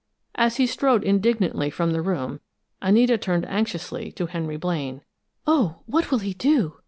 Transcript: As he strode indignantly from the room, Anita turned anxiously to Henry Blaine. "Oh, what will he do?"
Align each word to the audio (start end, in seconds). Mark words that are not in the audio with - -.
As 0.33 0.55
he 0.57 0.65
strode 0.65 1.03
indignantly 1.03 1.69
from 1.69 1.91
the 1.91 2.01
room, 2.01 2.39
Anita 2.81 3.19
turned 3.19 3.45
anxiously 3.45 4.11
to 4.13 4.25
Henry 4.25 4.57
Blaine. 4.57 5.01
"Oh, 5.45 5.75
what 5.85 6.09
will 6.09 6.17
he 6.17 6.33
do?" 6.33 6.79